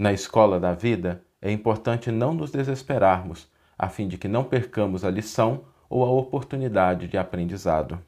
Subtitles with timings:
[0.00, 5.04] Na escola da vida, é importante não nos desesperarmos, a fim de que não percamos
[5.04, 7.98] a lição ou a oportunidade de aprendizado.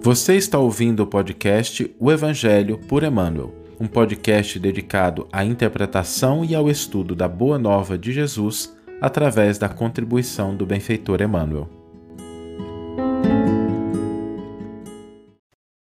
[0.00, 6.54] Você está ouvindo o podcast O Evangelho por Emmanuel, um podcast dedicado à interpretação e
[6.54, 11.75] ao estudo da Boa Nova de Jesus através da contribuição do benfeitor Emmanuel.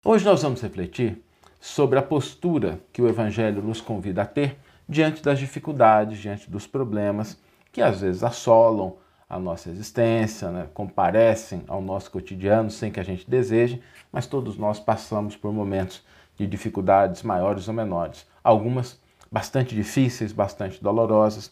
[0.06, 1.24] Hoje nós vamos refletir
[1.62, 6.68] sobre a postura que o Evangelho nos convida a ter diante das dificuldades, diante dos
[6.68, 7.40] problemas
[7.72, 8.98] que às vezes assolam
[9.30, 10.68] a nossa existência, né?
[10.74, 13.82] comparecem ao nosso cotidiano sem que a gente deseje,
[14.12, 16.04] mas todos nós passamos por momentos
[16.36, 19.00] de dificuldades maiores ou menores, algumas
[19.32, 21.50] bastante difíceis, bastante dolorosas.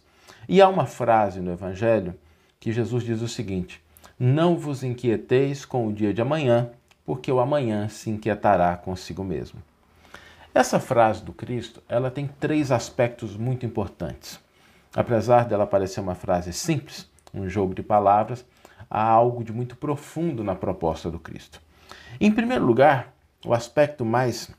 [0.50, 2.16] E há uma frase no Evangelho
[2.60, 3.82] que Jesus diz o seguinte:
[4.20, 6.70] Não vos inquieteis com o dia de amanhã,
[7.12, 9.62] porque o amanhã se inquietará consigo mesmo.
[10.54, 14.40] Essa frase do Cristo, ela tem três aspectos muito importantes.
[14.96, 18.46] Apesar dela parecer uma frase simples, um jogo de palavras,
[18.90, 21.62] há algo de muito profundo na proposta do Cristo.
[22.18, 23.14] Em primeiro lugar,
[23.46, 24.50] o aspecto mais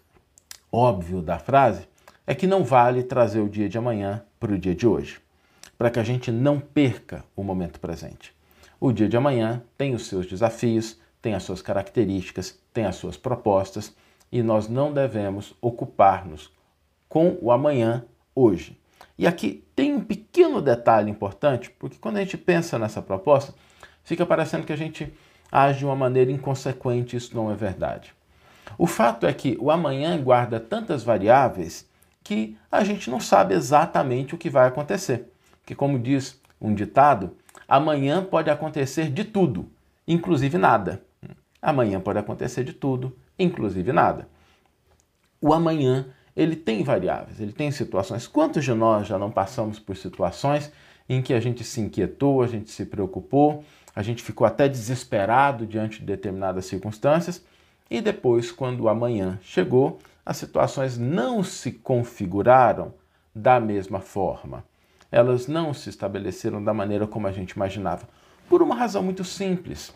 [0.71, 1.89] óbvio da frase
[2.27, 5.23] é que não vale trazer o dia de amanhã para o dia de hoje,
[5.79, 8.37] para que a gente não perca o momento presente.
[8.79, 13.17] O dia de amanhã tem os seus desafios, tem as suas características, tem as suas
[13.17, 13.95] propostas
[14.31, 16.51] e nós não devemos ocupar-nos
[17.09, 18.79] com o amanhã hoje.
[19.17, 23.55] E aqui tem um pequeno detalhe importante, porque quando a gente pensa nessa proposta,
[24.03, 25.13] fica parecendo que a gente
[25.51, 28.15] age de uma maneira inconsequente, isso não é verdade.
[28.79, 31.87] O fato é que o amanhã guarda tantas variáveis
[32.25, 35.31] que a gente não sabe exatamente o que vai acontecer.
[35.67, 37.37] Que, como diz um ditado,
[37.69, 39.69] amanhã pode acontecer de tudo,
[40.09, 41.03] inclusive nada.
[41.63, 44.29] Amanhã pode acontecer de tudo, inclusive nada.
[45.41, 48.27] O amanhã ele tem variáveis, ele tem situações.
[48.27, 50.73] Quantos de nós já não passamos por situações
[51.09, 53.65] em que a gente se inquietou, a gente se preocupou,
[53.95, 57.45] a gente ficou até desesperado diante de determinadas circunstâncias
[57.91, 62.95] e depois, quando o amanhã chegou, as situações não se configuraram
[63.35, 64.65] da mesma forma.
[65.11, 68.09] Elas não se estabeleceram da maneira como a gente imaginava,
[68.49, 69.93] por uma razão muito simples.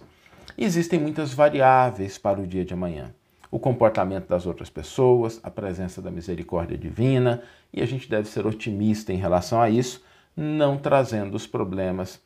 [0.58, 3.14] Existem muitas variáveis para o dia de amanhã
[3.50, 8.46] o comportamento das outras pessoas, a presença da misericórdia divina, e a gente deve ser
[8.46, 10.04] otimista em relação a isso,
[10.36, 12.20] não trazendo os problemas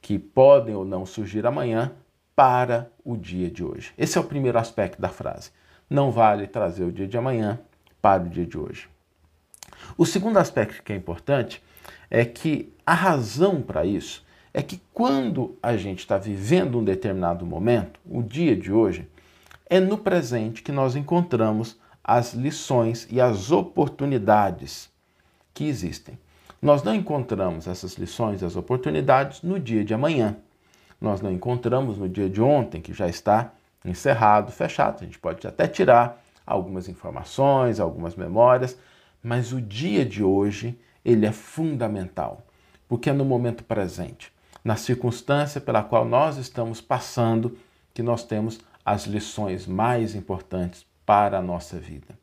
[0.00, 1.92] que podem ou não surgir amanhã
[2.34, 3.92] para o dia de hoje.
[3.98, 5.50] Esse é o primeiro aspecto da frase.
[5.88, 7.60] Não vale trazer o dia de amanhã
[8.00, 8.88] para o dia de hoje.
[9.98, 11.62] O segundo aspecto que é importante
[12.08, 17.46] é que a razão para isso é que quando a gente está vivendo um determinado
[17.46, 19.08] momento, o dia de hoje,
[19.68, 24.90] é no presente que nós encontramos as lições e as oportunidades
[25.54, 26.18] que existem.
[26.60, 30.36] Nós não encontramos essas lições e as oportunidades no dia de amanhã.
[31.00, 33.52] Nós não encontramos no dia de ontem, que já está
[33.84, 34.98] encerrado, fechado.
[35.00, 38.76] A gente pode até tirar algumas informações, algumas memórias,
[39.22, 42.42] mas o dia de hoje, ele é fundamental,
[42.88, 44.32] porque é no momento presente,
[44.64, 47.56] na circunstância pela qual nós estamos passando,
[47.94, 52.18] que nós temos as lições mais importantes para a nossa vida.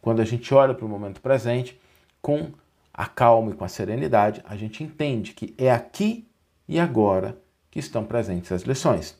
[0.00, 1.80] Quando a gente olha para o momento presente,
[2.22, 2.50] com
[2.92, 6.26] a calma e com a serenidade, a gente entende que é aqui
[6.68, 7.36] e agora
[7.70, 9.16] que estão presentes as lições.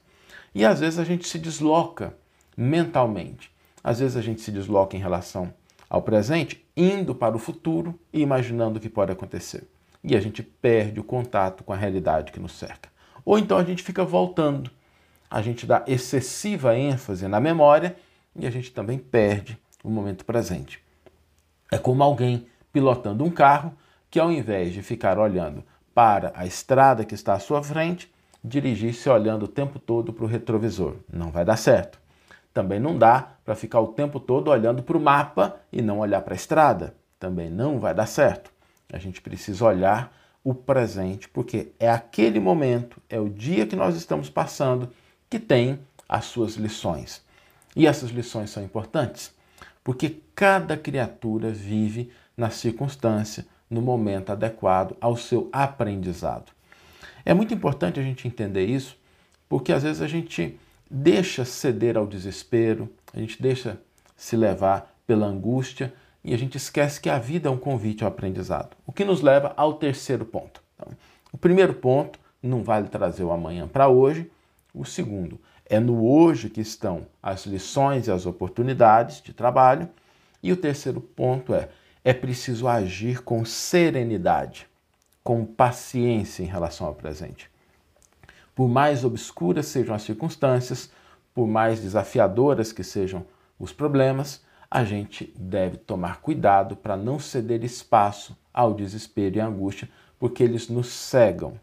[0.54, 2.14] E às vezes a gente se desloca
[2.56, 3.50] mentalmente.
[3.84, 5.52] Às vezes a gente se desloca em relação
[5.88, 9.68] ao presente, indo para o futuro e imaginando o que pode acontecer.
[10.06, 12.88] E a gente perde o contato com a realidade que nos cerca.
[13.24, 14.70] Ou então a gente fica voltando
[15.30, 17.96] a gente dá excessiva ênfase na memória
[18.34, 20.82] e a gente também perde o momento presente.
[21.70, 23.72] É como alguém pilotando um carro
[24.10, 28.12] que, ao invés de ficar olhando para a estrada que está à sua frente,
[28.42, 30.94] dirigir-se olhando o tempo todo para o retrovisor.
[31.12, 31.98] Não vai dar certo.
[32.54, 36.22] Também não dá para ficar o tempo todo olhando para o mapa e não olhar
[36.22, 36.94] para a estrada.
[37.18, 38.50] Também não vai dar certo.
[38.92, 43.96] A gente precisa olhar o presente, porque é aquele momento, é o dia que nós
[43.96, 44.90] estamos passando
[45.28, 47.20] que tem as suas lições.
[47.74, 49.34] E essas lições são importantes
[49.86, 56.50] porque cada criatura vive na circunstância, no momento adequado ao seu aprendizado.
[57.24, 58.98] É muito importante a gente entender isso,
[59.48, 60.58] porque às vezes a gente
[60.90, 63.80] deixa ceder ao desespero, a gente deixa
[64.16, 65.94] se levar pela angústia
[66.26, 68.76] e a gente esquece que a vida é um convite ao aprendizado.
[68.84, 70.60] O que nos leva ao terceiro ponto.
[70.74, 70.92] Então,
[71.32, 74.28] o primeiro ponto não vale trazer o amanhã para hoje,
[74.74, 79.88] o segundo, é no hoje que estão as lições e as oportunidades de trabalho.
[80.42, 81.68] E o terceiro ponto é:
[82.04, 84.66] é preciso agir com serenidade,
[85.22, 87.48] com paciência em relação ao presente.
[88.52, 90.90] Por mais obscuras sejam as circunstâncias,
[91.32, 93.24] por mais desafiadoras que sejam
[93.60, 99.46] os problemas, a gente deve tomar cuidado para não ceder espaço ao desespero e à
[99.46, 101.60] angústia, porque eles nos cegam.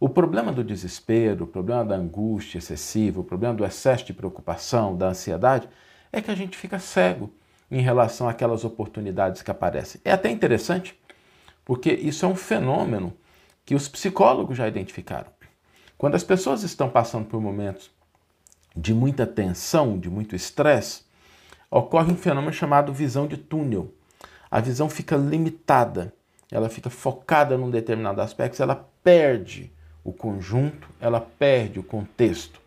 [0.00, 4.96] O problema do desespero, o problema da angústia excessiva, o problema do excesso de preocupação,
[4.96, 5.68] da ansiedade,
[6.12, 7.30] é que a gente fica cego
[7.70, 10.00] em relação àquelas oportunidades que aparecem.
[10.04, 10.98] É até interessante,
[11.64, 13.12] porque isso é um fenômeno
[13.64, 15.30] que os psicólogos já identificaram.
[15.96, 17.90] Quando as pessoas estão passando por momentos
[18.76, 21.04] de muita tensão, de muito estresse,
[21.74, 23.92] ocorre um fenômeno chamado visão de túnel.
[24.48, 26.14] A visão fica limitada,
[26.48, 29.72] ela fica focada num determinado aspecto, ela perde
[30.04, 32.60] o conjunto, ela perde o contexto.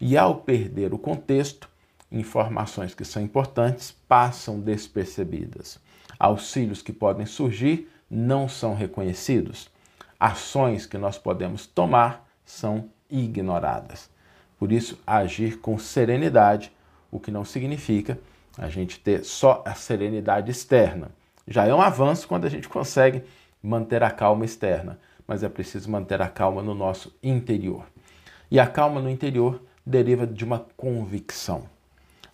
[0.00, 1.68] E ao perder o contexto,
[2.12, 5.80] informações que são importantes passam despercebidas.
[6.16, 9.68] Auxílios que podem surgir não são reconhecidos.
[10.20, 14.08] Ações que nós podemos tomar são ignoradas.
[14.56, 16.70] Por isso, agir com serenidade,
[17.10, 18.16] o que não significa
[18.56, 21.10] a gente ter só a serenidade externa.
[21.46, 23.22] Já é um avanço quando a gente consegue
[23.62, 27.86] manter a calma externa, mas é preciso manter a calma no nosso interior.
[28.50, 31.68] E a calma no interior deriva de uma convicção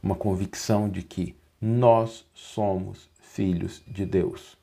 [0.03, 4.59] uma convicção de que nós somos filhos de Deus.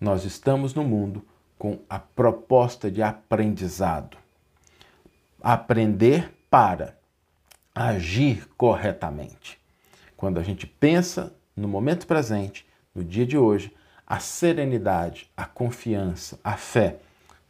[0.00, 1.24] Nós estamos no mundo
[1.58, 4.16] com a proposta de aprendizado.
[5.42, 6.96] Aprender para
[7.74, 9.60] agir corretamente.
[10.24, 13.70] Quando a gente pensa no momento presente, no dia de hoje,
[14.06, 16.96] a serenidade, a confiança, a fé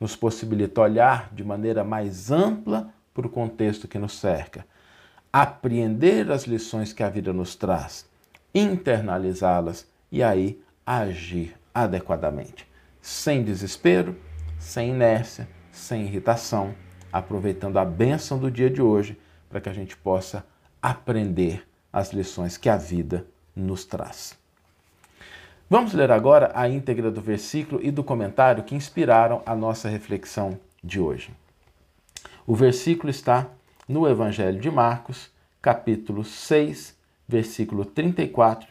[0.00, 4.66] nos possibilita olhar de maneira mais ampla para o contexto que nos cerca,
[5.32, 8.10] apreender as lições que a vida nos traz,
[8.52, 12.66] internalizá-las e aí agir adequadamente,
[13.00, 14.16] sem desespero,
[14.58, 16.74] sem inércia, sem irritação,
[17.12, 19.16] aproveitando a bênção do dia de hoje
[19.48, 20.44] para que a gente possa
[20.82, 23.24] aprender as lições que a vida
[23.54, 24.36] nos traz.
[25.70, 30.58] Vamos ler agora a íntegra do versículo e do comentário que inspiraram a nossa reflexão
[30.82, 31.32] de hoje.
[32.44, 33.46] O versículo está
[33.88, 35.30] no Evangelho de Marcos,
[35.62, 36.98] capítulo 6,
[37.28, 38.68] versículo 34,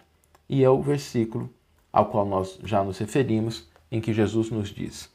[0.49, 1.49] e é o versículo
[1.93, 5.09] ao qual nós já nos referimos, em que Jesus nos diz: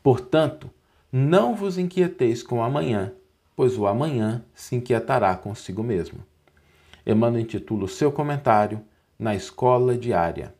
[0.00, 0.70] Portanto,
[1.10, 3.12] não vos inquieteis com o amanhã,
[3.56, 6.20] pois o amanhã se inquietará consigo mesmo.
[7.06, 8.80] Emmanuel intitula o seu comentário
[9.18, 10.54] Na Escola Diária.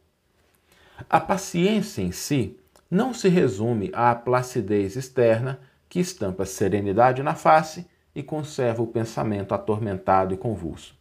[1.09, 2.57] A paciência em si
[2.91, 9.55] não se resume à placidez externa que estampa serenidade na face e conserva o pensamento
[9.55, 10.95] atormentado e convulso.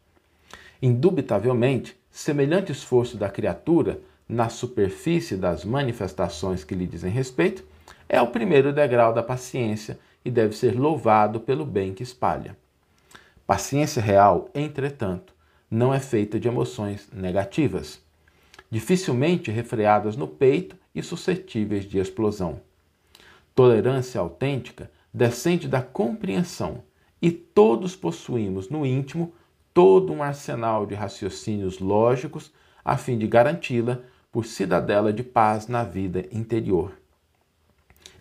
[0.82, 7.64] Indubitavelmente, semelhante esforço da criatura na superfície das manifestações que lhe dizem respeito
[8.08, 12.56] é o primeiro degrau da paciência e deve ser louvado pelo bem que espalha.
[13.52, 15.36] Paciência real, entretanto,
[15.70, 18.02] não é feita de emoções negativas,
[18.70, 22.62] dificilmente refreadas no peito e suscetíveis de explosão.
[23.54, 26.82] Tolerância autêntica descende da compreensão
[27.22, 29.34] e todos possuímos no íntimo
[29.74, 32.54] todo um arsenal de raciocínios lógicos
[32.86, 34.00] a fim de garanti-la
[34.32, 36.94] por cidadela de paz na vida interior.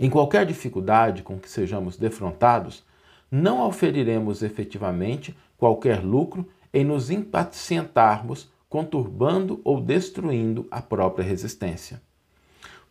[0.01, 2.83] Em qualquer dificuldade com que sejamos defrontados,
[3.31, 12.01] não oferiremos efetivamente qualquer lucro em nos impacientarmos, conturbando ou destruindo a própria resistência.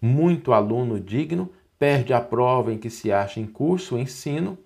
[0.02, 4.58] Muito aluno digno perde a prova em que se acha em curso o ensino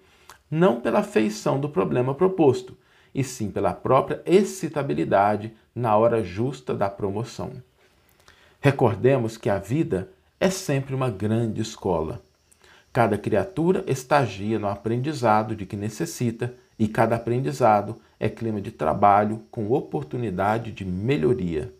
[0.49, 2.77] não pela feição do problema proposto,
[3.13, 7.53] e sim pela própria excitabilidade na hora justa da promoção.
[8.59, 12.21] Recordemos que a vida é sempre uma grande escola.
[12.93, 19.41] Cada criatura estagia no aprendizado de que necessita e cada aprendizado é clima de trabalho
[19.49, 21.73] com oportunidade de melhoria.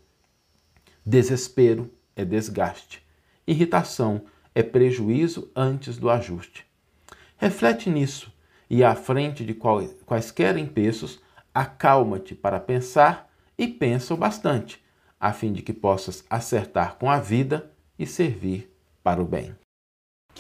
[1.06, 3.06] Desespero é desgaste.
[3.46, 4.24] Irritação
[4.56, 6.66] é prejuízo antes do ajuste.
[7.38, 8.34] Reflete nisso
[8.68, 11.22] e à frente de quaisquer empeços,
[11.54, 14.84] acalma-te para pensar e pensa o bastante,
[15.20, 19.54] a fim de que possas acertar com a vida e servir para o bem.